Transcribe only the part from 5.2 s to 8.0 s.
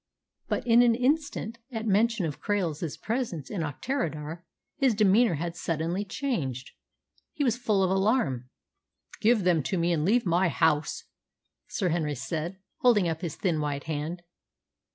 had suddenly changed. He was full of